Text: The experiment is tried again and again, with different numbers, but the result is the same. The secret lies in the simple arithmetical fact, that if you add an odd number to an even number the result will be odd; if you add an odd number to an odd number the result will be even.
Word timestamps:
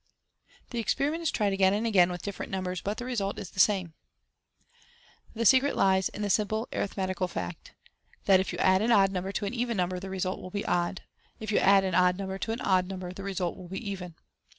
The 0.71 0.79
experiment 0.79 1.21
is 1.21 1.29
tried 1.29 1.53
again 1.53 1.75
and 1.75 1.85
again, 1.85 2.09
with 2.11 2.23
different 2.23 2.51
numbers, 2.51 2.81
but 2.81 2.97
the 2.97 3.05
result 3.05 3.37
is 3.37 3.51
the 3.51 3.59
same. 3.59 3.93
The 5.35 5.45
secret 5.45 5.75
lies 5.75 6.09
in 6.09 6.23
the 6.23 6.29
simple 6.31 6.67
arithmetical 6.73 7.27
fact, 7.27 7.73
that 8.25 8.39
if 8.39 8.51
you 8.51 8.57
add 8.57 8.81
an 8.81 8.91
odd 8.91 9.11
number 9.11 9.31
to 9.33 9.45
an 9.45 9.53
even 9.53 9.77
number 9.77 9.99
the 9.99 10.09
result 10.09 10.41
will 10.41 10.49
be 10.49 10.65
odd; 10.65 11.03
if 11.39 11.51
you 11.51 11.59
add 11.59 11.83
an 11.83 11.93
odd 11.93 12.17
number 12.17 12.39
to 12.39 12.51
an 12.51 12.61
odd 12.61 12.87
number 12.87 13.13
the 13.13 13.21
result 13.21 13.55
will 13.55 13.67
be 13.69 13.77
even. 13.91 14.15